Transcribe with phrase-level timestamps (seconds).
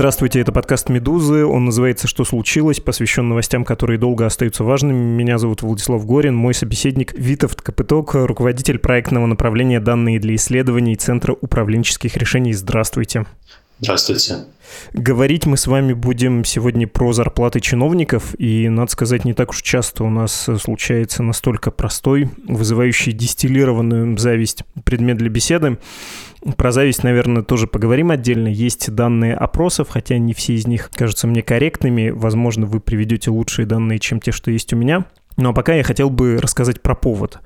[0.00, 1.44] Здравствуйте, это подкаст «Медузы».
[1.44, 4.96] Он называется «Что случилось?», посвящен новостям, которые долго остаются важными.
[4.96, 11.36] Меня зовут Владислав Горин, мой собеседник Витовт Капыток, руководитель проектного направления «Данные для исследований» Центра
[11.38, 12.54] управленческих решений.
[12.54, 13.26] Здравствуйте.
[13.78, 14.44] Здравствуйте.
[14.94, 19.60] Говорить мы с вами будем сегодня про зарплаты чиновников, и, надо сказать, не так уж
[19.60, 25.78] часто у нас случается настолько простой, вызывающий дистиллированную зависть предмет для беседы.
[26.56, 28.48] Про зависть, наверное, тоже поговорим отдельно.
[28.48, 32.10] Есть данные опросов, хотя не все из них кажутся мне корректными.
[32.10, 35.04] Возможно, вы приведете лучшие данные, чем те, что есть у меня.
[35.40, 37.38] Ну а пока я хотел бы рассказать про повод.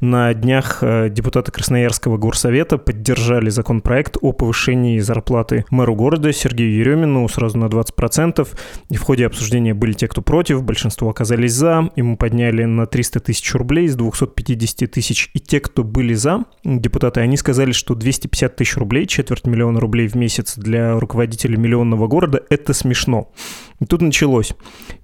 [0.00, 7.26] На днях э, депутаты Красноярского горсовета поддержали законопроект о повышении зарплаты мэру города Сергею Еремину
[7.28, 8.46] сразу на 20%.
[8.90, 11.90] И в ходе обсуждения были те, кто против, большинство оказались за.
[11.96, 15.30] Ему подняли на 300 тысяч рублей с 250 тысяч.
[15.34, 20.06] И те, кто были за, депутаты, они сказали, что 250 тысяч рублей, четверть миллиона рублей
[20.06, 23.32] в месяц для руководителя миллионного города– это смешно.
[23.80, 24.52] И тут началось.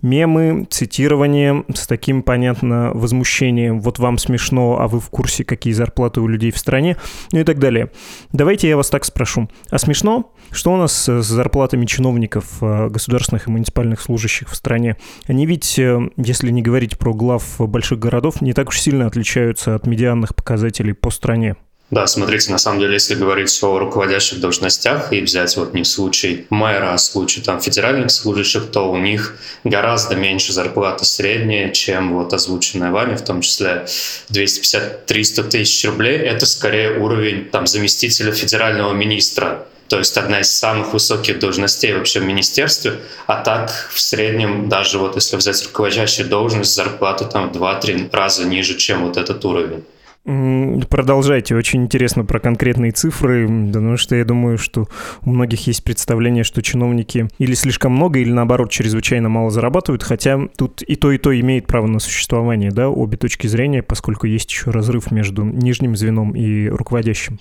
[0.02, 3.80] Мемы, цитирование с таким, понятно, возмущением.
[3.80, 6.98] Вот вам смешно, а вы в курсе, какие зарплаты у людей в стране,
[7.32, 7.90] ну и так далее.
[8.30, 9.48] Давайте я вас так спрошу.
[9.70, 10.34] А смешно?
[10.50, 14.98] Что у нас с зарплатами чиновников, э, государственных и муниципальных служащих в стране?
[15.26, 19.74] Они ведь, э, если не говорить про глав больших городов, не так уж сильно отличаются
[19.74, 21.56] от медианных показателей по стране.
[21.88, 26.44] Да, смотрите, на самом деле, если говорить о руководящих должностях и взять вот не случай
[26.50, 32.32] мэра, а случай там федеральных служащих, то у них гораздо меньше зарплата средняя, чем вот
[32.32, 33.86] озвученная вами, в том числе
[34.30, 36.18] 250-300 тысяч рублей.
[36.18, 42.18] Это скорее уровень там заместителя федерального министра, то есть одна из самых высоких должностей вообще
[42.18, 42.98] в министерстве,
[43.28, 48.44] а так в среднем даже вот если взять руководящую должность, зарплата там в 2-3 раза
[48.44, 49.84] ниже, чем вот этот уровень.
[50.26, 51.54] Продолжайте.
[51.54, 54.88] Очень интересно про конкретные цифры, потому что я думаю, что
[55.22, 60.40] у многих есть представление, что чиновники или слишком много, или наоборот чрезвычайно мало зарабатывают, хотя
[60.56, 64.50] тут и то, и то имеет право на существование, да, обе точки зрения, поскольку есть
[64.50, 67.38] еще разрыв между нижним звеном и руководящим.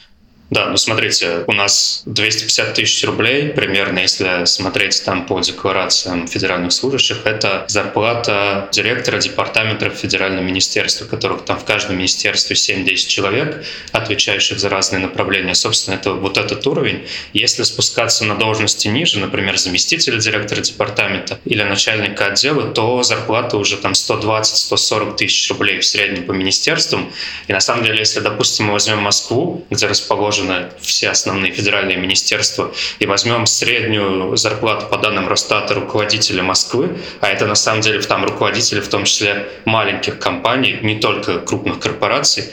[0.52, 6.72] Да, ну смотрите, у нас 250 тысяч рублей примерно, если смотреть там по декларациям федеральных
[6.72, 14.60] служащих, это зарплата директора департамента федерального министерства, которых там в каждом министерстве 7-10 человек, отвечающих
[14.60, 15.56] за разные направления.
[15.56, 17.08] Собственно, это вот этот уровень.
[17.34, 23.78] Если спускаться на должности ниже, например, заместителя директора департамента или начальника отдела, то зарплата уже
[23.78, 27.12] там 120-140 тысяч рублей в среднем по министерствам.
[27.48, 31.98] И на самом деле, если, допустим, мы возьмем Москву, где расположен расположены все основные федеральные
[31.98, 38.02] министерства, и возьмем среднюю зарплату по данным Росстата руководителя Москвы, а это на самом деле
[38.02, 42.46] там руководители в том числе маленьких компаний, не только крупных корпораций,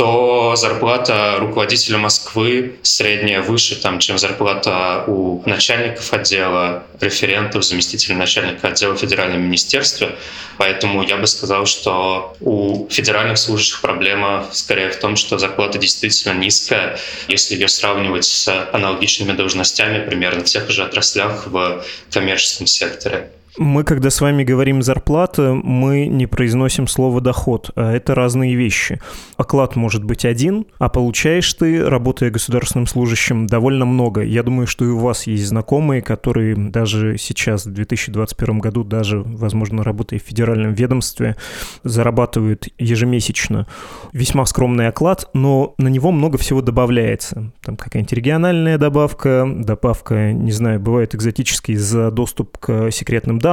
[0.00, 8.68] то зарплата руководителя Москвы средняя выше, там, чем зарплата у начальников отдела, референтов, заместителей начальника
[8.68, 10.16] отдела в федеральном министерстве.
[10.56, 16.32] Поэтому я бы сказал, что у федеральных служащих проблема скорее в том, что зарплата действительно
[16.32, 23.32] низкая, если ее сравнивать с аналогичными должностями примерно в тех же отраслях в коммерческом секторе.
[23.58, 29.00] Мы, когда с вами говорим зарплата, мы не произносим слово доход, а это разные вещи.
[29.36, 34.22] Оклад может быть один, а получаешь ты, работая государственным служащим, довольно много.
[34.22, 39.20] Я думаю, что и у вас есть знакомые, которые даже сейчас, в 2021 году, даже,
[39.20, 41.36] возможно, работая в федеральном ведомстве,
[41.82, 43.66] зарабатывают ежемесячно
[44.12, 47.52] весьма скромный оклад, но на него много всего добавляется.
[47.62, 53.49] Там какая-нибудь региональная добавка, добавка, не знаю, бывает экзотические за доступ к секретным данным.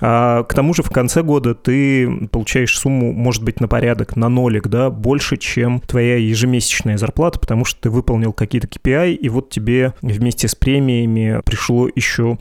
[0.00, 4.28] А, к тому же в конце года ты получаешь сумму, может быть, на порядок, на
[4.28, 9.50] нолик, да, больше, чем твоя ежемесячная зарплата, потому что ты выполнил какие-то KPI, и вот
[9.50, 12.38] тебе вместе с премиями пришло еще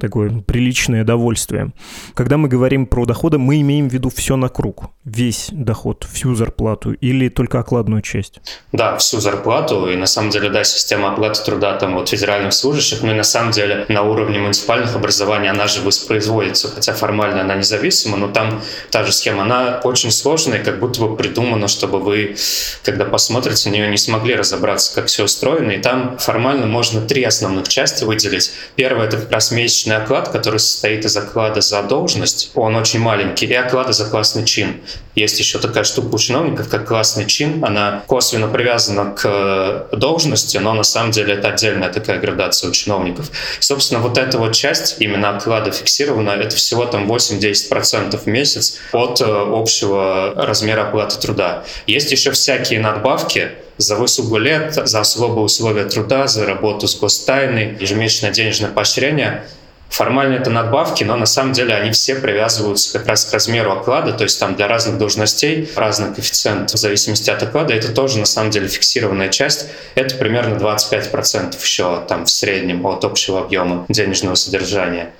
[0.00, 1.72] такое приличное довольствие.
[2.14, 6.34] Когда мы говорим про доходы, мы имеем в виду все на круг, весь доход, всю
[6.34, 8.40] зарплату или только окладную часть?
[8.72, 13.02] Да, всю зарплату, и на самом деле, да, система оплаты труда там вот федеральных служащих,
[13.02, 17.54] ну и на самом деле на уровне муниципальных образований она же воспроизводится, хотя формально она
[17.54, 22.36] независима, но там та же схема, она очень сложная, как будто бы придумана, чтобы вы,
[22.84, 25.72] когда посмотрите на нее, не смогли разобраться, как все устроено.
[25.72, 28.52] И там формально можно три основных части выделить.
[28.76, 32.50] Первое— это как раз месячный оклад, который состоит из оклада за должность.
[32.54, 33.46] Он очень маленький.
[33.46, 34.80] И оклада за классный чин.
[35.14, 37.64] Есть еще такая штука у чиновников, как классный чин.
[37.64, 43.30] Она косвенно привязана к должности, но на самом деле это отдельная такая градация у чиновников.
[43.58, 48.78] И, собственно, вот эта вот часть, именно оклада фиксирована, это всего там 8-10% в месяц
[48.92, 51.64] от э, общего размера оплаты труда.
[51.86, 57.76] Есть еще всякие надбавки, за выслугу лет, за особые условия труда, за работу с гостайной,
[57.80, 59.44] ежемесячное денежное поощрение.
[59.88, 64.12] Формально это надбавки, но на самом деле они все привязываются как раз к размеру оклада,
[64.12, 67.72] то есть там для разных должностей разный коэффициент в зависимости от оклада.
[67.72, 69.66] Это тоже на самом деле фиксированная часть.
[69.94, 75.10] Это примерно 25% еще там в среднем от общего объема денежного содержания.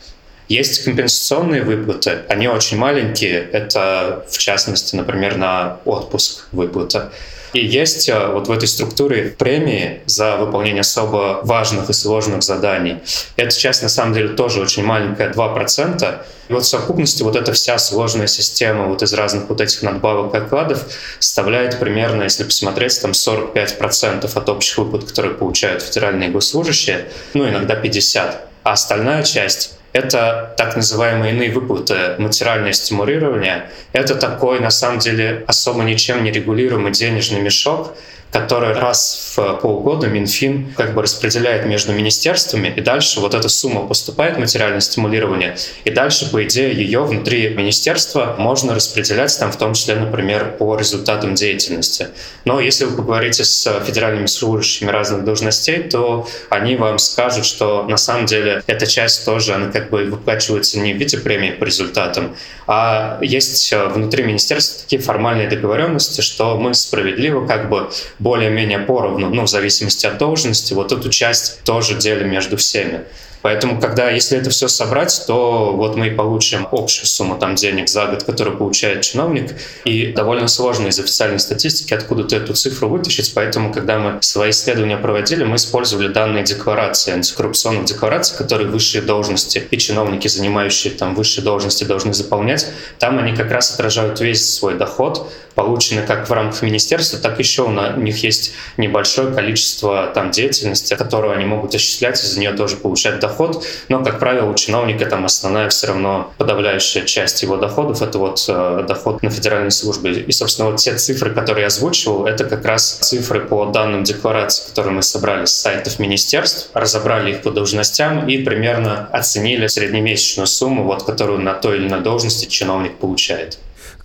[0.49, 3.41] Есть компенсационные выплаты, они очень маленькие.
[3.53, 7.13] Это, в частности, например, на отпуск выплата.
[7.53, 12.99] И есть э, вот в этой структуре премии за выполнение особо важных и сложных заданий.
[13.37, 16.19] Эта часть на самом деле тоже очень маленькая, 2%.
[16.49, 20.35] И вот в совокупности вот эта вся сложная система вот из разных вот этих надбавок
[20.35, 20.85] и окладов
[21.19, 27.81] составляет примерно, если посмотреть, там 45% от общих выплат, которые получают федеральные госслужащие, ну иногда
[27.81, 28.35] 50%.
[28.65, 33.71] А остальная часть это так называемые иные выплаты, материальное стимулирование.
[33.93, 37.95] Это такой, на самом деле, особо ничем не регулируемый денежный мешок,
[38.31, 43.87] который раз в полгода Минфин как бы распределяет между министерствами, и дальше вот эта сумма
[43.87, 49.75] поступает материальное стимулирование, и дальше, по идее, ее внутри министерства можно распределять, там, в том
[49.75, 52.09] числе, например, по результатам деятельности.
[52.45, 57.97] Но если вы поговорите с федеральными служащими разных должностей, то они вам скажут, что на
[57.97, 62.37] самом деле эта часть тоже, она как бы выплачивается не в виде премии по результатам,
[62.67, 69.43] а есть внутри министерства такие формальные договоренности, что мы справедливо как бы более-менее поровну, ну,
[69.43, 73.05] в зависимости от должности, вот эту часть тоже делим между всеми.
[73.43, 77.89] Поэтому, когда, если это все собрать, то вот мы и получим общую сумму там денег
[77.89, 79.55] за год, которую получает чиновник.
[79.85, 83.33] И довольно сложно из официальной статистики откуда-то эту цифру вытащить.
[83.35, 89.65] Поэтому, когда мы свои исследования проводили, мы использовали данные декларации, антикоррупционных деклараций, которые высшие должности
[89.71, 92.67] и чиновники, занимающие там высшие должности, должны заполнять.
[92.99, 97.63] Там они как раз отражают весь свой доход, получены как в рамках министерства, так еще
[97.63, 97.71] у
[98.01, 103.65] них есть небольшое количество там деятельности, которую они могут осуществлять, из-за нее тоже получать доход.
[103.89, 108.45] Но, как правило, у чиновника там основная все равно подавляющая часть его доходов— это вот
[108.49, 110.13] э, доход на федеральной службе.
[110.13, 114.69] И, собственно, вот те цифры, которые я озвучивал, это как раз цифры по данным декларации,
[114.69, 120.85] которые мы собрали с сайтов министерств, разобрали их по должностям и примерно оценили среднемесячную сумму,
[120.85, 123.59] вот, которую на той или иной должности чиновник получает.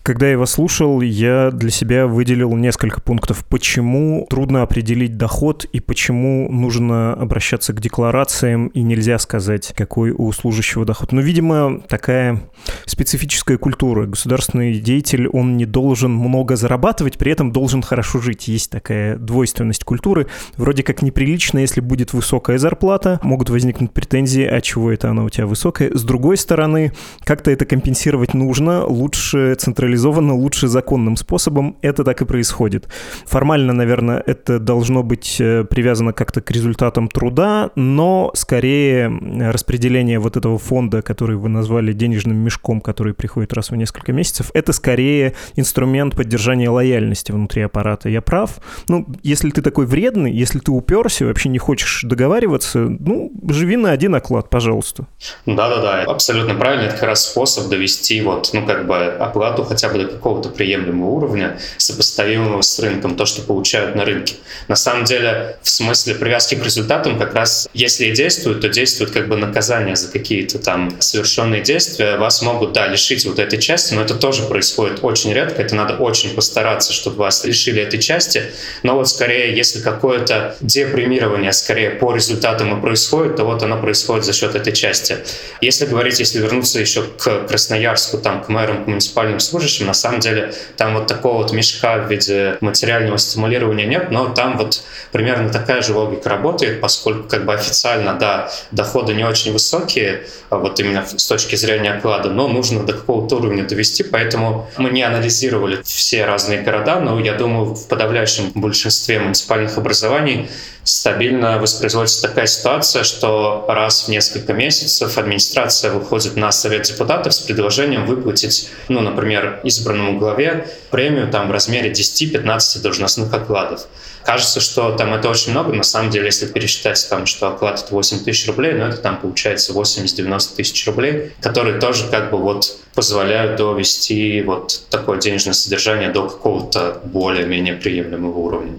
[0.03, 5.79] Когда я его слушал, я для себя выделил несколько пунктов, почему трудно определить доход и
[5.79, 11.13] почему нужно обращаться к декларациям и нельзя сказать, какой у служащего доход.
[11.13, 12.41] Но, видимо, такая
[12.85, 14.05] специфическая культура.
[14.05, 18.49] Государственный деятель, он не должен много зарабатывать, при этом должен хорошо жить.
[18.49, 20.27] Есть такая двойственность культуры.
[20.57, 25.29] Вроде как неприлично, если будет высокая зарплата, могут возникнуть претензии, а чего это она у
[25.29, 25.95] тебя высокая.
[25.95, 26.91] С другой стороны,
[27.23, 32.87] как-то это компенсировать нужно, лучше централизовать реализовано лучше законным способом, это так и происходит.
[33.25, 39.11] Формально, наверное, это должно быть э, привязано как-то к результатам труда, но скорее
[39.51, 44.49] распределение вот этого фонда, который вы назвали денежным мешком, который приходит раз в несколько месяцев,
[44.53, 48.09] это скорее инструмент поддержания лояльности внутри аппарата.
[48.09, 48.59] Я прав?
[48.87, 53.91] Ну, если ты такой вредный, если ты уперся, вообще не хочешь договариваться, ну, живи на
[53.91, 55.05] один оклад, пожалуйста.
[55.45, 56.85] Да-да-да, абсолютно правильно.
[56.85, 61.09] Это как раз способ довести вот, ну, как бы оплату хотя бы до какого-то приемлемого
[61.09, 64.35] уровня, сопоставимого с рынком, то, что получают на рынке.
[64.67, 69.11] На самом деле, в смысле привязки к результатам, как раз если и действуют, то действуют
[69.11, 72.17] как бы наказание за какие-то там совершенные действия.
[72.17, 75.61] Вас могут, да, лишить вот этой части, но это тоже происходит очень редко.
[75.61, 78.43] Это надо очень постараться, чтобы вас лишили этой части.
[78.83, 84.25] Но вот скорее, если какое-то депримирование скорее по результатам и происходит, то вот оно происходит
[84.25, 85.17] за счет этой части.
[85.61, 89.87] Если говорить, если вернуться еще к Красноярску, там, к мэрам, к муниципальным служащим, служащим.
[89.87, 94.57] На самом деле там вот такого вот мешка в виде материального стимулирования нет, но там
[94.57, 100.23] вот примерно такая же логика работает, поскольку как бы официально, да, доходы не очень высокие,
[100.49, 104.89] а вот именно с точки зрения оклада, но нужно до какого-то уровня довести, поэтому мы
[104.89, 110.49] не анализировали все разные города, но я думаю, в подавляющем большинстве муниципальных образований
[110.83, 117.39] стабильно воспроизводится такая ситуация, что раз в несколько месяцев администрация выходит на совет депутатов с
[117.39, 123.87] предложением выплатить, ну, например, избранному главе премию там в размере 10-15 должностных окладов.
[124.25, 127.93] Кажется, что там это очень много, на самом деле, если пересчитать там, что оклад это
[127.93, 132.77] 8 тысяч рублей, ну это там получается 80-90 тысяч рублей, которые тоже как бы вот
[132.93, 138.73] позволяют довести вот такое денежное содержание до какого-то более-менее приемлемого уровня.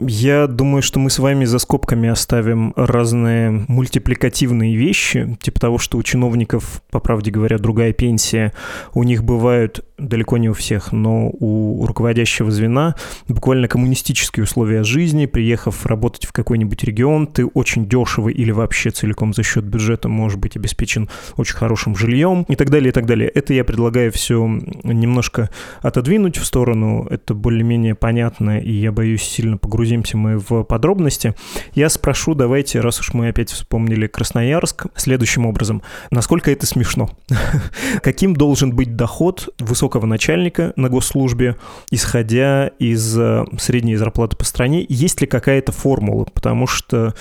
[0.00, 5.98] Я думаю, что мы с вами за скобками оставим разные мультипликативные вещи, типа того, что
[5.98, 8.54] у чиновников, по правде говоря, другая пенсия.
[8.94, 12.94] У них бывают, далеко не у всех, но у руководящего звена
[13.28, 15.26] буквально коммунистические условия жизни.
[15.26, 20.38] Приехав работать в какой-нибудь регион, ты очень дешево или вообще целиком за счет бюджета можешь
[20.38, 23.28] быть обеспечен очень хорошим жильем и так далее, и так далее.
[23.28, 24.46] Это я предлагаю все
[24.84, 25.50] немножко
[25.82, 27.06] отодвинуть в сторону.
[27.10, 31.34] Это более-менее понятно, и я боюсь сильно погрузимся мы в подробности.
[31.74, 35.82] Я спрошу, давайте, раз уж мы опять вспомнили Красноярск, следующим образом.
[36.10, 37.10] Насколько это смешно?
[38.02, 41.56] Каким должен быть доход высокого начальника на госслужбе,
[41.90, 44.69] исходя из э, средней зарплаты по стране?
[44.88, 46.26] Есть ли какая-то формула?
[46.32, 47.14] Потому что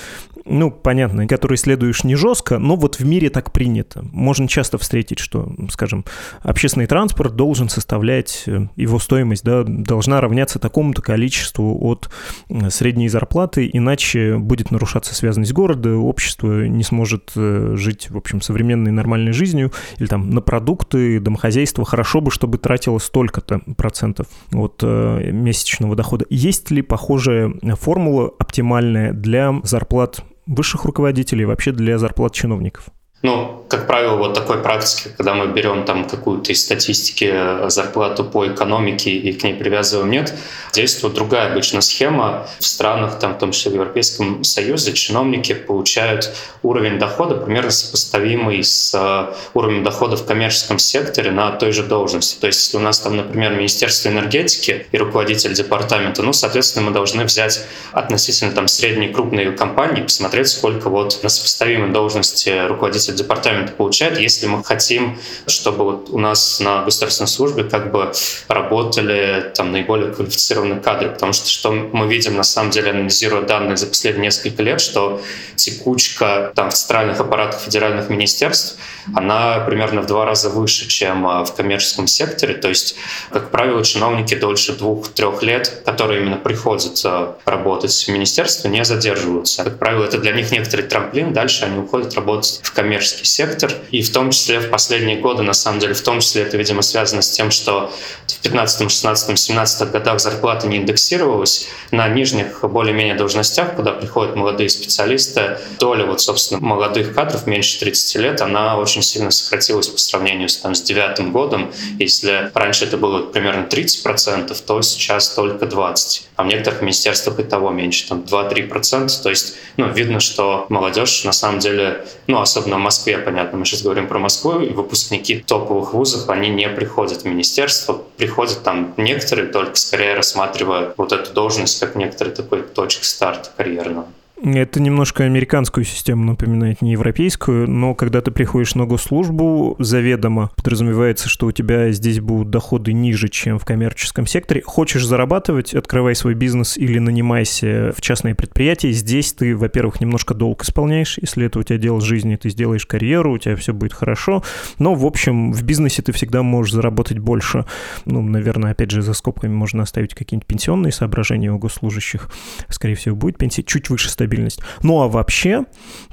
[0.49, 4.03] ну, понятно, которые следуешь не жестко, но вот в мире так принято.
[4.11, 6.05] Можно часто встретить, что, скажем,
[6.41, 12.09] общественный транспорт должен составлять, э, его стоимость да, должна равняться такому-то количеству от
[12.49, 18.41] э, средней зарплаты, иначе будет нарушаться связанность города, общество не сможет э, жить, в общем,
[18.41, 24.81] современной нормальной жизнью, или там на продукты, домохозяйство, хорошо бы, чтобы тратило столько-то процентов от
[24.81, 26.25] месячного дохода.
[26.29, 32.89] Есть ли похожая формула оптимальная для зарплат высших руководителей, вообще для зарплат чиновников?
[33.21, 38.23] Ну, как правило, вот такой практики, когда мы берем там какую-то из статистики э, зарплату
[38.23, 40.33] по экономике и к ней привязываем нет,
[40.73, 42.47] действует другая обычно схема.
[42.59, 46.31] В странах, там, в том числе в Европейском Союзе, чиновники получают
[46.63, 52.39] уровень дохода примерно сопоставимый с э, уровнем дохода в коммерческом секторе на той же должности.
[52.39, 56.91] То есть, если у нас там, например, Министерство энергетики и руководитель департамента, ну, соответственно, мы
[56.91, 63.15] должны взять относительно там средней крупной компании, посмотреть, сколько вот на сопоставимой должности руководитель руководитель
[63.15, 68.11] департамента получает, если мы хотим, чтобы вот у нас на государственной службе как бы
[68.47, 73.77] работали там наиболее квалифицированные кадры, потому что что мы видим на самом деле, анализируя данные
[73.77, 75.21] за последние несколько лет, что
[75.55, 78.77] текучка там в центральных аппаратах федеральных министерств,
[79.15, 82.95] она примерно в два раза выше, чем а, в коммерческом секторе, то есть,
[83.31, 87.03] как правило, чиновники дольше двух-трех лет, которые именно приходят
[87.45, 89.63] работать в министерстве, не задерживаются.
[89.63, 93.71] Как правило, это для них некоторый трамплин, дальше они уходят работать в коммерческом коммерческий сектор.
[93.91, 96.81] И в том числе в последние годы, на самом деле, в том числе это, видимо,
[96.81, 97.91] связано с тем, что
[98.27, 101.67] в 15, 16, 17 годах зарплата не индексировалась.
[101.91, 108.15] На нижних более-менее должностях, куда приходят молодые специалисты, доля вот, собственно, молодых кадров меньше 30
[108.15, 111.71] лет, она очень сильно сократилась по сравнению с, там, с девятым годом.
[111.99, 116.23] Если раньше это было примерно 30%, то сейчас только 20%.
[116.35, 119.09] А в некоторых министерствах и того меньше, там 2-3%.
[119.21, 123.83] То есть, ну, видно, что молодежь на самом деле, ну, особенно Москве, понятно, мы сейчас
[123.83, 129.49] говорим про Москву, и выпускники топовых вузов, они не приходят в министерство, приходят там некоторые
[129.49, 134.07] только скорее рассматривая вот эту должность как некоторый такой точка старта карьерного.
[134.41, 141.27] Это немножко американскую систему напоминает, не европейскую, но когда ты приходишь на госслужбу, заведомо подразумевается,
[141.27, 144.61] что у тебя здесь будут доходы ниже, чем в коммерческом секторе.
[144.61, 148.91] Хочешь зарабатывать, открывай свой бизнес или нанимайся в частные предприятия.
[148.91, 153.33] Здесь ты, во-первых, немножко долг исполняешь, если это у тебя дело жизни, ты сделаешь карьеру,
[153.33, 154.41] у тебя все будет хорошо.
[154.77, 157.65] Но, в общем, в бизнесе ты всегда можешь заработать больше.
[158.05, 162.29] Ну, наверное, опять же, за скобками можно оставить какие-нибудь пенсионные соображения у госслужащих.
[162.69, 164.61] Скорее всего, будет пенсия чуть выше 100 мобильность.
[164.83, 165.65] Ну а вообще,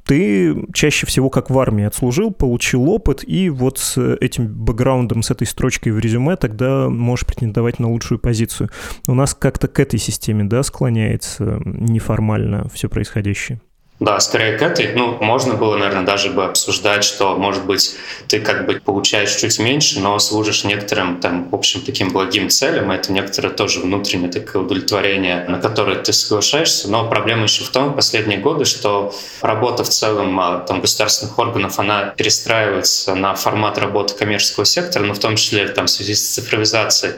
[0.04, 5.30] ты чаще всего как в армии отслужил, получил опыт, и вот с этим бэкграундом, с
[5.30, 8.70] этой строчкой в резюме тогда можешь претендовать на лучшую позицию.
[9.06, 13.61] У нас как-то к этой системе, да, склоняется неформально все происходящее.
[13.99, 14.93] Да, скорее к этой.
[14.93, 17.97] Ну, можно было, наверное, даже бы обсуждать, что, может быть,
[18.29, 22.91] ты как бы получаешь чуть меньше, но служишь некоторым, там, в общем, таким благим целям.
[22.91, 26.91] Это некоторое тоже внутреннее такое удовлетворение, на которое ты соглашаешься.
[26.91, 31.38] Но проблема еще в том, в последние годы, что работа в целом а, там, государственных
[31.38, 36.15] органов, она перестраивается на формат работы коммерческого сектора, но в том числе там, в связи
[36.15, 37.15] с цифровизацией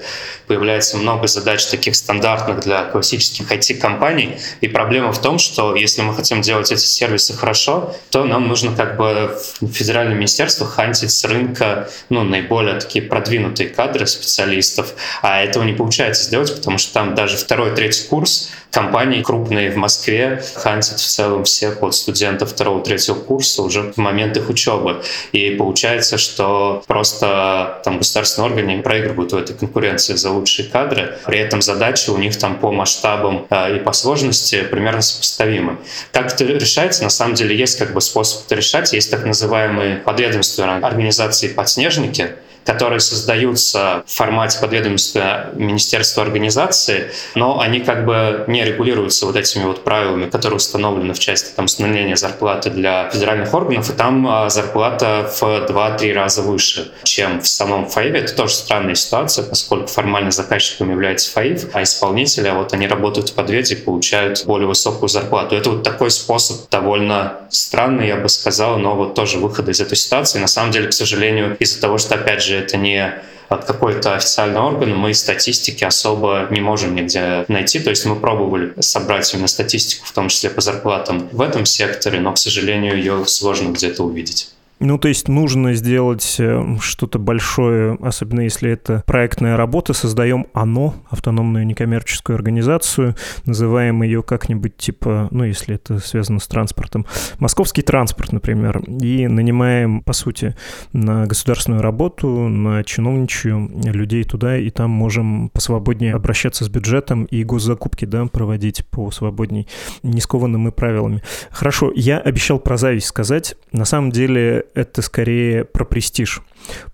[0.47, 4.39] появляется много задач таких стандартных для классических IT-компаний.
[4.61, 8.49] И проблема в том, что если мы хотим делать делать эти сервисы хорошо, то нам
[8.49, 14.95] нужно как бы в федеральном министерстве хантить с рынка ну, наиболее такие продвинутые кадры специалистов,
[15.23, 19.77] а этого не получается сделать, потому что там даже второй, третий курс компании крупные в
[19.77, 25.03] Москве хантят в целом всех вот студентов второго, третьего курса уже в момент их учебы.
[25.33, 31.19] И получается, что просто там государственные органы проигрывают в этой конкуренции за лучшие кадры.
[31.27, 35.79] При этом задачи у них там по масштабам э, и по сложности примерно сопоставимы.
[36.13, 37.03] Как это решается?
[37.03, 38.93] На самом деле есть как бы способ это решать.
[38.93, 42.37] Есть так называемые подведомственные организации «подснежники»,
[42.69, 49.65] которые создаются в формате подведомства Министерства организации, но они как бы не регулируются вот этими
[49.65, 54.51] вот правилами, которые установлены в части там, установления зарплаты для федеральных органов, и там а,
[54.51, 58.21] зарплата в 2-3 раза выше, чем в самом ФАИВе.
[58.21, 63.31] Это тоже странная ситуация, поскольку формально заказчиком является ФАИВ, а исполнители, а вот они работают
[63.31, 65.57] в подведе и получают более высокую зарплату.
[65.57, 69.97] Это вот такой способ довольно странный, я бы сказал, но вот тоже выхода из этой
[69.97, 70.39] ситуации.
[70.39, 73.15] На самом деле, к сожалению, из-за того, что, опять же, это не
[73.49, 77.81] от какой-то официальный орган, мы статистики особо не можем нигде найти.
[77.81, 82.21] То есть мы пробовали собрать именно статистику, в том числе по зарплатам в этом секторе,
[82.21, 84.51] но, к сожалению, ее сложно где-то увидеть.
[84.81, 90.95] Ну, то есть нужно сделать э, что-то большое, особенно если это проектная работа, создаем ОНО,
[91.11, 97.07] автономную некоммерческую организацию, называем ее как-нибудь типа, ну, если это связано с транспортом,
[97.41, 100.55] московский транспорт, например, и нанимаем, по сути,
[100.93, 107.43] на государственную работу, на чиновничью людей туда, и там можем посвободнее обращаться с бюджетом и
[107.43, 109.67] госзакупки, да, проводить по свободней,
[110.05, 111.23] не скованным и правилами.
[111.51, 113.57] Хорошо, я обещал про зависть сказать.
[113.73, 116.43] На самом деле это скорее про престиж.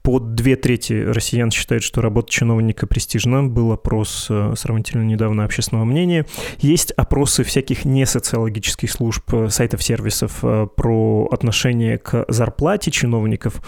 [0.03, 3.43] Под две трети россиян считают, что работа чиновника престижна.
[3.45, 6.27] Был опрос э, сравнительно недавно общественного мнения.
[6.59, 13.63] Есть опросы всяких несоциологических служб, э, сайтов сервисов э, про отношение к зарплате чиновников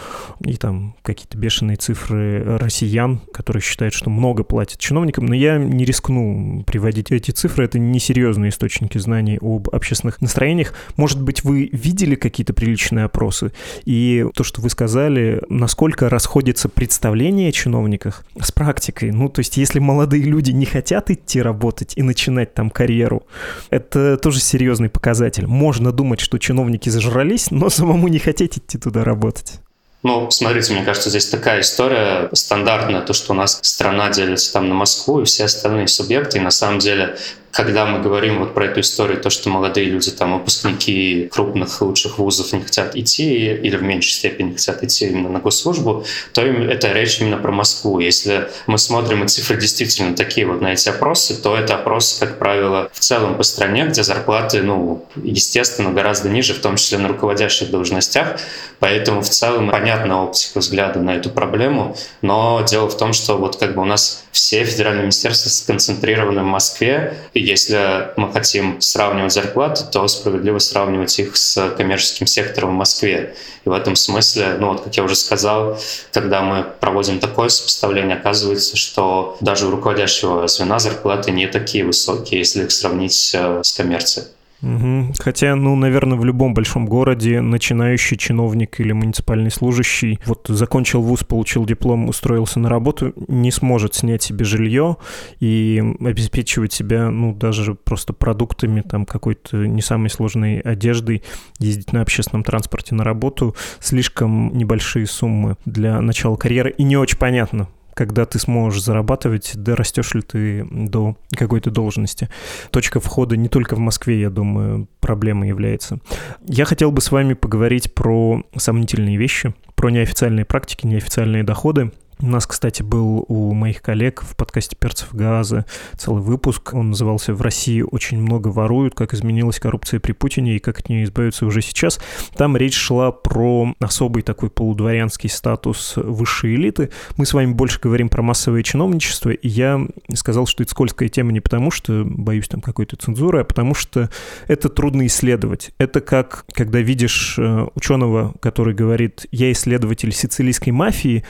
[0.44, 5.26] и там какие-то бешеные цифры россиян, которые считают, что много платят чиновникам.
[5.26, 7.64] Но я не рискну приводить эти цифры.
[7.64, 10.74] Это несерьезные источники знаний об общественных настроениях.
[10.96, 13.52] Может быть, вы видели какие-то приличные опросы?
[13.84, 13.92] И
[14.34, 19.10] то, что вы сказали, насколько расходится представление о чиновниках с практикой.
[19.10, 23.26] Ну, то есть, если молодые люди не хотят идти работать и начинать там карьеру,
[23.70, 25.46] это тоже серьезный показатель.
[25.46, 29.60] Можно думать, что чиновники зажрались, но самому не хотеть идти туда работать.
[30.02, 34.68] Ну, смотрите, мне кажется, здесь такая история стандартная, то, что у нас страна делится там
[34.68, 37.16] на Москву и все остальные субъекты, и на самом деле
[37.56, 42.18] когда мы говорим вот про эту историю, то, что молодые люди, там, выпускники крупных лучших
[42.18, 46.92] вузов не хотят идти или в меньшей степени хотят идти именно на госслужбу, то это
[46.92, 47.98] речь именно про Москву.
[47.98, 52.38] Если мы смотрим, и цифры действительно такие вот на эти опросы, то это опросы, как
[52.38, 57.08] правило, в целом по стране, где зарплаты, ну, естественно, гораздо ниже, в том числе на
[57.08, 58.38] руководящих должностях.
[58.80, 61.96] Поэтому в целом понятна оптика взгляда на эту проблему.
[62.20, 66.46] Но дело в том, что вот как бы у нас все федеральные министерства сконцентрированы в
[66.46, 72.74] Москве, и если мы хотим сравнивать зарплаты, то справедливо сравнивать их с коммерческим сектором в
[72.74, 73.36] Москве.
[73.64, 75.78] И в этом смысле, ну вот, как я уже сказал,
[76.12, 82.40] когда мы проводим такое сопоставление, оказывается, что даже у руководящего звена зарплаты не такие высокие,
[82.40, 84.26] если их сравнить э, с коммерцией.
[84.62, 85.12] Угу.
[85.18, 91.24] Хотя, ну, наверное, в любом большом городе начинающий чиновник или муниципальный служащий вот закончил вуз,
[91.24, 94.96] получил диплом, устроился на работу, не сможет снять себе жилье
[95.40, 101.22] и обеспечивать себя, ну, даже просто продуктами, там, какой-то не самой сложной одеждой,
[101.58, 107.18] ездить на общественном транспорте на работу, слишком небольшие суммы для начала карьеры, и не очень
[107.18, 112.28] понятно, когда ты сможешь зарабатывать, да растешь ли ты до какой-то должности.
[112.70, 115.98] Точка входа не только в Москве, я думаю, проблема является.
[116.46, 121.90] Я хотел бы с вами поговорить про сомнительные вещи, про неофициальные практики, неофициальные доходы.
[122.18, 125.66] У нас, кстати, был у моих коллег в подкасте «Перцев газа»
[125.98, 126.72] целый выпуск.
[126.72, 128.94] Он назывался «В России очень много воруют.
[128.94, 132.00] Как изменилась коррупция при Путине и как от нее избавиться уже сейчас».
[132.34, 136.88] Там речь шла про особый такой полудворянский статус высшей элиты.
[137.18, 141.32] Мы с вами больше говорим про массовое чиновничество, и я сказал, что это скользкая тема
[141.32, 144.08] не потому, что боюсь там какой-то цензуры, а потому что
[144.48, 145.72] это трудно исследовать.
[145.76, 151.22] Это как, когда видишь э, ученого, который говорит, я исследователь сицилийской мафии,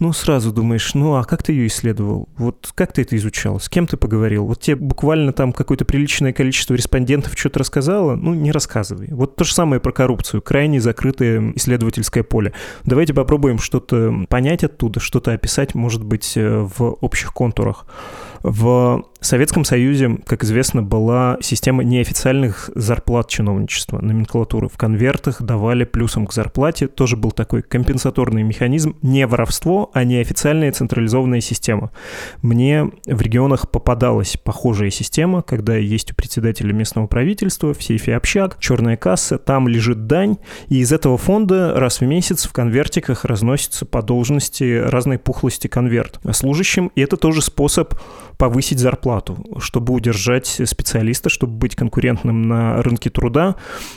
[0.00, 2.28] ну, сразу думаешь, ну, а как ты ее исследовал?
[2.36, 3.60] Вот как ты это изучал?
[3.60, 4.46] С кем ты поговорил?
[4.46, 8.16] Вот тебе буквально там какое-то приличное количество респондентов что-то рассказало?
[8.16, 9.08] Ну, не рассказывай.
[9.10, 10.42] Вот то же самое про коррупцию.
[10.42, 12.52] Крайне закрытое исследовательское поле.
[12.84, 17.86] Давайте попробуем что-то понять оттуда, что-то описать, может быть, э, в общих контурах.
[18.42, 24.68] В Советском Союзе, как известно, была система неофициальных зарплат чиновничества, номенклатуры.
[24.68, 26.88] В конвертах давали плюсом к зарплате.
[26.88, 28.96] Тоже был такой компенсаторный механизм.
[29.02, 31.90] Не воровство, а неофициальная централизованная система.
[32.42, 38.58] Мне в регионах попадалась похожая система, когда есть у председателя местного правительства в сейфе общак,
[38.60, 40.36] черная касса, там лежит дань,
[40.68, 46.20] и из этого фонда раз в месяц в конвертиках разносится по должности разной пухлости конверт
[46.32, 47.94] служащим, и это тоже способ
[48.36, 49.13] повысить зарплату,
[49.58, 53.56] чтобы удержать специалиста, чтобы быть конкурентным на рынке труда.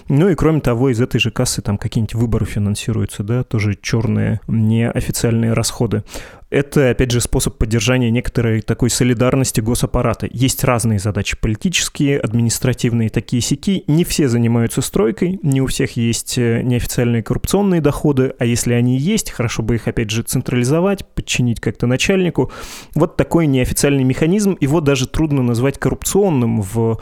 [0.10, 4.42] Ну и кроме того, из этой же кассы там какие-нибудь выборы финансируются, да, тоже черные
[4.48, 6.04] неофициальные расходы.
[6.50, 10.30] Это, опять же, способ поддержания некоторой такой солидарности госаппарата.
[10.32, 13.84] Есть разные задачи политические, административные, такие сики.
[13.88, 18.98] Не все занимаются стройкой, не у всех есть э, неофициальные коррупционные доходы, а если они
[18.98, 22.52] есть, хорошо бы их, опять же, централизовать, подчинить как-то начальнику.
[22.96, 27.02] Вот такой неофициальный механизм, его даже трудно назвать коррупционным в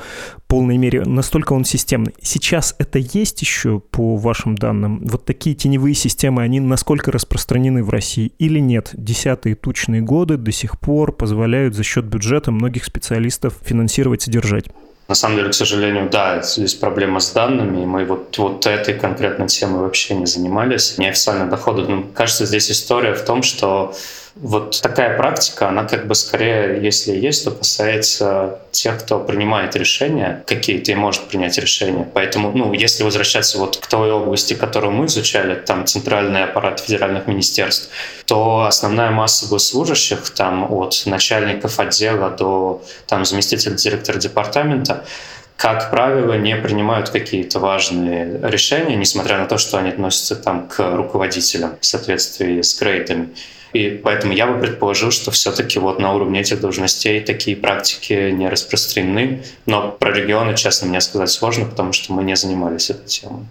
[0.56, 2.13] полной мере, настолько он системный.
[2.22, 5.02] Сейчас это есть еще по вашим данным?
[5.04, 8.91] Вот такие теневые системы, они насколько распространены в России или нет?
[8.94, 14.68] Десятые тучные годы до сих пор позволяют за счет бюджета многих специалистов финансировать, содержать.
[15.10, 18.94] На самом деле, к сожалению, да, здесь проблема с данными, и мы вот, вот этой
[18.94, 20.98] конкретной темой вообще не занимались.
[20.98, 23.94] Неофициальные доходы, ну, кажется, здесь история в том, что
[24.36, 30.43] вот такая практика, она как бы скорее, если есть, то касается тех, кто принимает решения
[30.45, 32.06] какие-то может принять решения.
[32.13, 37.28] Поэтому, ну, если возвращаться вот к той области, которую мы изучали, там центральный аппарат федеральных
[37.28, 37.89] министерств,
[38.26, 45.06] то основная масса госслужащих, там от начальников отдела до там заместителя директора департамента,
[45.56, 50.95] как правило, не принимают какие-то важные решения, несмотря на то, что они относятся там к
[50.95, 53.30] руководителям в соответствии с грейдами.
[53.76, 58.48] И поэтому я бы предположил, что все-таки вот на уровне этих должностей такие практики не
[58.48, 59.44] распространены.
[59.66, 63.44] Но про регионы, честно, мне сказать сложно, потому что мы не занимались этой темой.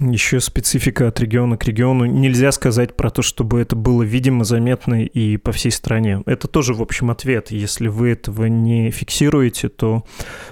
[0.00, 2.04] Еще специфика от региона к региону.
[2.04, 6.22] Нельзя сказать про то, чтобы это было видимо, заметно и по всей стране.
[6.24, 7.50] Это тоже, в общем, ответ.
[7.50, 10.04] Если вы этого не фиксируете, то,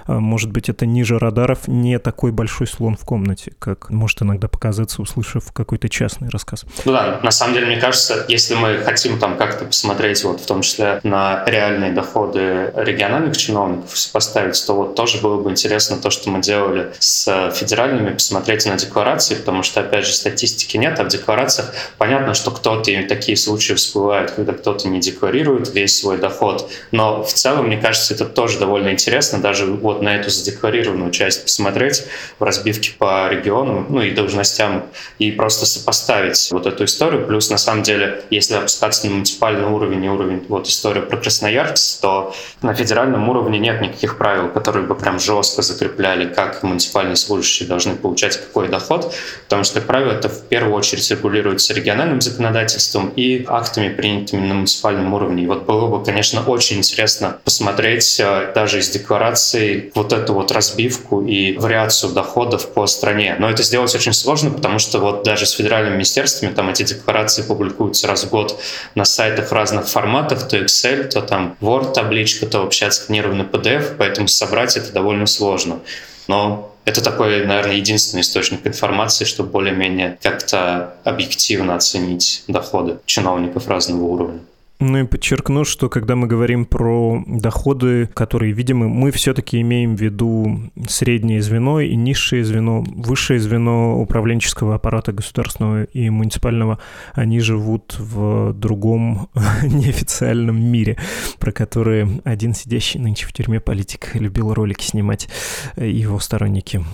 [0.05, 4.49] а, может быть, это ниже радаров не такой большой слон в комнате, как может иногда
[4.49, 6.65] показаться, услышав какой-то частный рассказ.
[6.83, 10.45] Ну да, на самом деле, мне кажется, если мы хотим там как-то посмотреть, вот в
[10.45, 16.09] том числе на реальные доходы региональных чиновников поставить, то вот тоже было бы интересно то,
[16.09, 21.03] что мы делали с федеральными, посмотреть на декларации, потому что, опять же, статистики нет, а
[21.03, 26.17] в декларациях понятно, что кто-то, и такие случаи всплывают, когда кто-то не декларирует весь свой
[26.17, 31.11] доход, но в целом, мне кажется, это тоже довольно интересно, даже вот на эту задекларированную
[31.11, 32.03] часть посмотреть
[32.39, 34.85] в разбивке по региону, ну и должностям,
[35.19, 37.25] и просто сопоставить вот эту историю.
[37.25, 42.01] Плюс, на самом деле, если опускаться на муниципальный уровень и уровень вот историю про Красноярск,
[42.01, 47.67] то на федеральном уровне нет никаких правил, которые бы прям жестко закрепляли, как муниципальные служащие
[47.67, 49.13] должны получать какой доход
[49.43, 54.53] потому что, как правило, это в первую очередь регулируется региональным законодательством и актами, принятыми на
[54.53, 55.43] муниципальном уровне.
[55.43, 60.51] И вот было бы, конечно, очень интересно посмотреть э, даже из декларации вот эту вот
[60.51, 63.35] разбивку и вариацию доходов по стране.
[63.39, 67.41] Но это сделать очень сложно, потому что вот даже с федеральными министерствами там эти декларации
[67.41, 68.59] публикуются раз в год
[68.95, 74.27] на сайтах разных форматах, то Excel, то там Word табличка, то вообще отсканированный PDF, поэтому
[74.27, 75.79] собрать это довольно сложно.
[76.27, 84.03] Но это такой, наверное, единственный источник информации, чтобы более-менее как-то объективно оценить доходы чиновников разного
[84.03, 84.39] уровня.
[84.79, 90.01] Ну и подчеркну, что когда мы говорим про доходы, которые видимы, мы все-таки имеем в
[90.01, 96.77] виду среднее звено и низшее звено, высшее звено управленческого аппарата государственного и муниципального.
[97.13, 99.29] Они живут в другом
[99.63, 100.97] неофициальном мире,
[101.39, 105.27] про который один сидящий нынче в тюрьме политик любил ролики снимать,
[105.75, 106.85] его сторонники.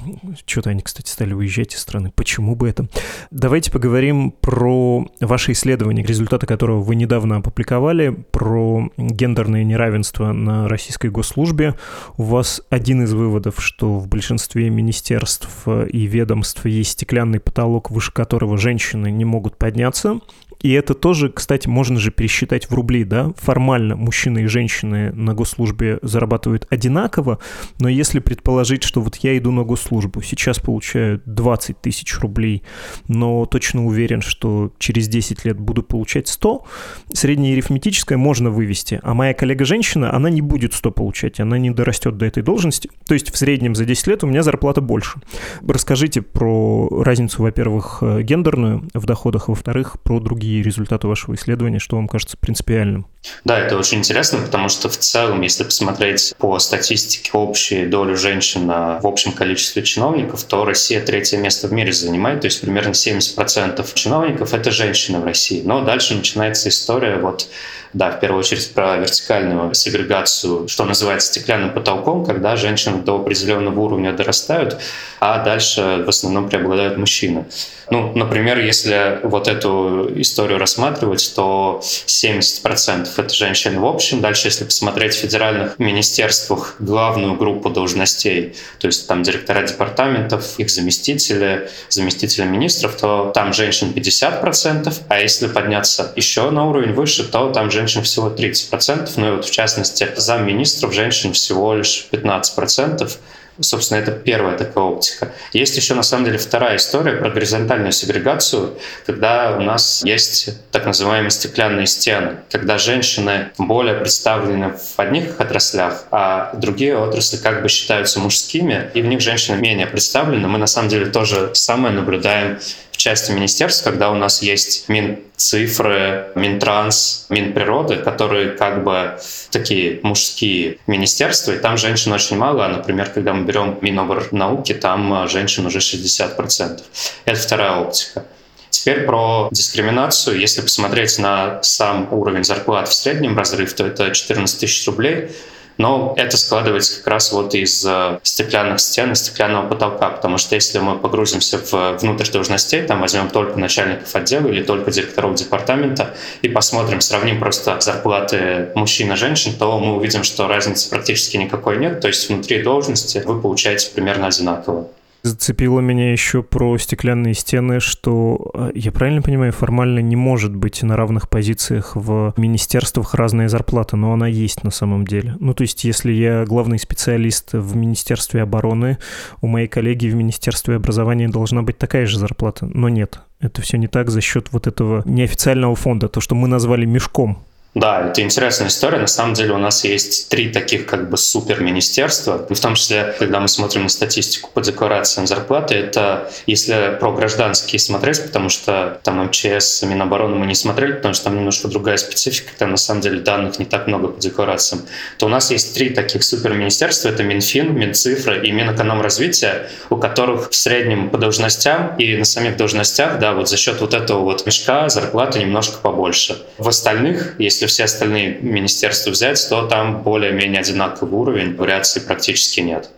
[0.46, 2.14] Что-то они, кстати, стали уезжать из страны.
[2.16, 2.88] Почему бы это?
[3.30, 10.68] Давайте поговорим про ваши исследования, результаты которого вы недавно опубликовали опубликовали про гендерное неравенство на
[10.68, 11.76] российской госслужбе.
[12.18, 18.12] У вас один из выводов, что в большинстве министерств и ведомств есть стеклянный потолок, выше
[18.12, 20.20] которого женщины не могут подняться.
[20.64, 23.34] И это тоже, кстати, можно же пересчитать в рубли, да?
[23.38, 27.40] Формально мужчины и женщины на госслужбе зарабатывают одинаково,
[27.80, 32.64] но если предположить, что вот я иду на госслужбу, сейчас получаю 20 тысяч рублей,
[33.10, 36.66] но точно уверен, что через 10 лет буду получать 100,
[37.12, 42.18] среднее арифметическое можно вывести, а моя коллега-женщина, она не будет 100 получать, она не дорастет
[42.18, 45.20] до этой должности, то есть в среднем за 10 лет у меня зарплата больше.
[45.68, 51.96] Расскажите про разницу, во-первых, гендерную в доходах, во-вторых, про другие и результаты вашего исследования, что
[51.96, 53.08] вам кажется принципиальным?
[53.46, 58.68] Да, это очень интересно, потому что в целом, если посмотреть по статистике общей долю женщин
[58.68, 63.94] в общем количестве чиновников, то Россия третье место в мире занимает, то есть примерно 70%
[63.94, 65.62] чиновников— это женщины в России.
[65.64, 67.48] Но дальше начинается история вот
[67.94, 73.80] да, в первую очередь про вертикальную сегрегацию, что называется стеклянным потолком, когда женщины до определенного
[73.80, 74.78] уровня дорастают,
[75.20, 77.46] а дальше в основном преобладают мужчины.
[77.90, 84.22] Ну, например, если вот эту историю рассматривать, то 70% это женщины в общем.
[84.22, 90.70] Дальше, если посмотреть в федеральных министерствах главную группу должностей, то есть там директора департаментов, их
[90.70, 97.52] заместители, заместители министров, то там женщин 50%, а если подняться еще на уровень выше, то
[97.52, 99.10] там женщин всего 30%.
[99.18, 103.12] Ну и вот в частности замминистров женщин всего лишь 15%.
[103.60, 105.32] Собственно, это первая такая оптика.
[105.52, 110.88] Есть еще, на самом деле, вторая история про горизонтальную сегрегацию, когда у нас есть так
[110.88, 117.70] называемые стеклянные стены, когда женщины более представлены в одних отраслях, а другие отрасли как бы
[117.70, 120.48] считаются мужскими, и в них женщины менее представлены.
[120.48, 122.60] Мы, на самом деле, тоже самое наблюдаем
[123.04, 129.20] части министерств, когда у нас есть Минцифры, Минтранс, Минприроды, которые как бы
[129.52, 132.66] такие мужские министерства, и там женщин очень мало.
[132.66, 136.82] А, например, когда мы берем Миноборнауки, там а, женщин уже 60%.
[137.26, 138.26] Это вторая оптика.
[138.70, 140.40] Теперь про дискриминацию.
[140.40, 145.30] Если посмотреть на сам уровень зарплат в среднем разрыв, то это 14 тысяч рублей.
[145.78, 150.56] Но это складывается как раз вот из э, стеклянных стен и стеклянного потолка, потому что
[150.56, 156.16] если мы погрузимся в внутрь должностей, там возьмем только начальников отдела или только директоров департамента
[156.42, 161.78] и посмотрим, сравним просто зарплаты мужчин и женщин, то мы увидим, что разницы практически никакой
[161.78, 164.88] нет, то есть внутри должности вы получаете примерно одинаково.
[165.26, 170.84] Зацепило меня еще про стеклянные стены, что, э, я правильно понимаю, формально не может быть
[170.84, 175.38] на равных позициях в министерствах разная зарплата, но она есть на самом деле.
[175.40, 178.98] Ну, то есть, если я главный специалист в Министерстве обороны,
[179.40, 183.22] у моей коллеги в Министерстве образования должна быть такая же зарплата, но нет.
[183.40, 187.46] Это все не так за счет вот этого неофициального фонда, то, что мы назвали мешком
[187.76, 189.00] да, это интересная история.
[189.00, 192.46] На самом деле у нас есть три таких как бы супер министерства.
[192.48, 197.80] В том числе, когда мы смотрим на статистику по декларациям зарплаты, это если про гражданские
[197.80, 202.52] смотреть, потому что там МЧС, Минобороны мы не смотрели, потому что там немножко другая специфика,
[202.58, 204.84] там на самом деле данных не так много по декларациям,
[205.18, 207.10] то у нас есть три таких супер министерства.
[207.10, 213.18] Это Минфин, Минцифра и Минэкономразвития, у которых в среднем по должностям и на самих должностях,
[213.18, 216.38] да, вот за счет вот этого вот мешка зарплаты немножко побольше.
[216.60, 222.60] В остальных, если если все остальные министерства взять, то там более-менее одинаковый уровень, вариаций практически
[222.60, 222.90] нет.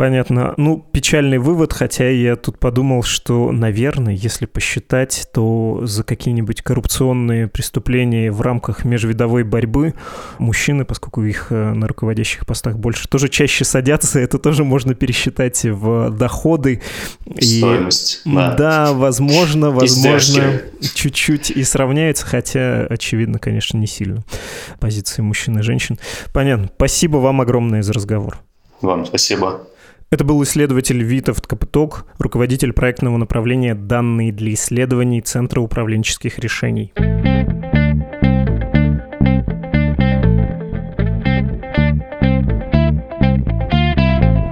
[0.00, 0.54] Понятно.
[0.56, 7.48] Ну, печальный вывод, хотя я тут подумал, что, наверное, если посчитать, то за какие-нибудь коррупционные
[7.48, 9.92] преступления в рамках межвидовой борьбы
[10.38, 15.64] мужчины, поскольку их э, на руководящих постах больше, тоже чаще садятся, это тоже можно пересчитать
[15.64, 16.80] в доходы.
[17.38, 18.54] Стоимость, и, да.
[18.54, 20.62] Да, возможно, возможно,
[20.94, 24.24] чуть-чуть и сравняется, хотя, очевидно, конечно, не сильно.
[24.78, 25.98] Позиции мужчин и женщин.
[26.32, 26.70] Понятно.
[26.74, 28.38] Спасибо вам огромное за разговор.
[28.80, 29.66] Вам спасибо.
[30.10, 36.92] Это был исследователь Витовт Капуток, руководитель проектного направления «Данные для исследований Центра управленческих решений».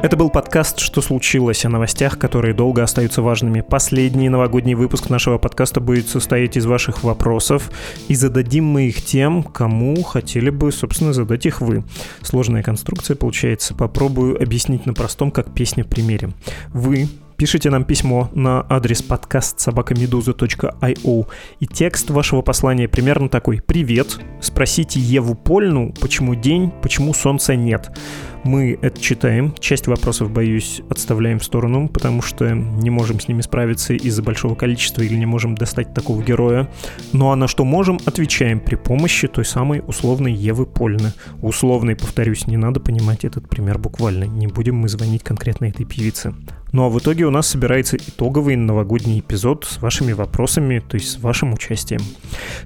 [0.01, 3.63] Это был подкаст «Что случилось?» о новостях, которые долго остаются важными.
[3.63, 7.69] Последний новогодний выпуск нашего подкаста будет состоять из ваших вопросов,
[8.07, 11.83] и зададим мы их тем, кому хотели бы, собственно, задать их вы.
[12.23, 13.75] Сложная конструкция получается.
[13.75, 16.31] Попробую объяснить на простом, как песня в примере.
[16.73, 21.27] Вы пишите нам письмо на адрес подкаст собакамедуза.io
[21.59, 23.61] и текст вашего послания примерно такой.
[23.61, 27.91] «Привет, спросите Еву Польну, почему день, почему солнца нет».
[28.49, 29.55] Мы это читаем.
[29.61, 34.55] Часть вопросов, боюсь, отставляем в сторону, потому что не можем с ними справиться из-за большого
[34.55, 36.67] количества или не можем достать такого героя.
[37.13, 41.13] Ну а на что можем, отвечаем при помощи той самой условной Евы Польны.
[41.43, 44.25] Условной, повторюсь, не надо понимать этот пример буквально.
[44.25, 46.33] Не будем мы звонить конкретно этой певице.
[46.73, 51.11] Ну а в итоге у нас собирается итоговый новогодний эпизод с вашими вопросами, то есть
[51.11, 52.01] с вашим участием.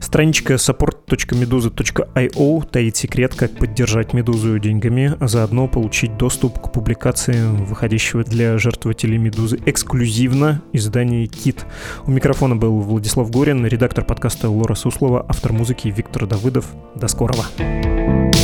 [0.00, 8.24] Страничка support.meduza.io таит секрет, как поддержать Медузу деньгами, а заодно получить доступ к публикациям выходящего
[8.24, 11.64] для жертвователей Медузы эксклюзивно издания Кит.
[12.04, 16.66] У микрофона был Владислав Горин, редактор подкаста Лора Суслова, автор музыки Виктор Давыдов.
[16.96, 17.44] До скорого!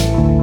[0.09, 0.38] thank you